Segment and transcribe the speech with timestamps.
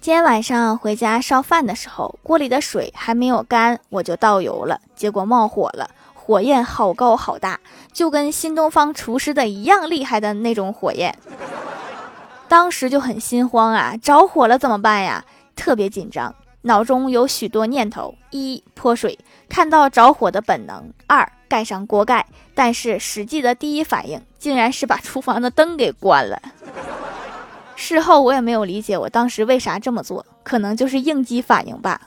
[0.00, 7.60] 今天晚上回家烧饭的时候，锅里的水还没有干，我就倒油了，结果冒火了，火焰好高好大，
[7.92, 11.14] 就跟新东方厨师的一样厉害的那种火焰。
[12.48, 15.22] 当时就很心慌啊，着火了怎么办呀？
[15.54, 19.18] 特别紧张，脑中有许多念头：一泼水，
[19.50, 22.24] 看到着火的本能；二盖上锅盖，
[22.54, 26.40] 但是实际的第一反应竟然是把厨房的灯给关了。
[27.90, 32.00] 事后我也没有理解我当时为啥这么做，可能就是应激反应吧。